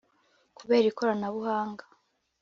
[0.57, 1.83] kubera ikoranabuhanga"